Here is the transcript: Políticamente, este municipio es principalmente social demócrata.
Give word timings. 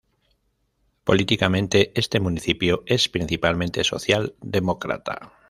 Políticamente, 1.03 1.91
este 1.93 2.19
municipio 2.19 2.81
es 2.87 3.07
principalmente 3.07 3.83
social 3.83 4.33
demócrata. 4.41 5.33